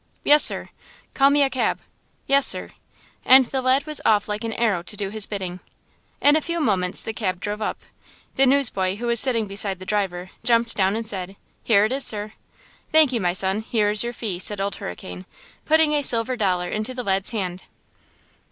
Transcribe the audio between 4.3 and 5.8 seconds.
an arrow to do his bidding.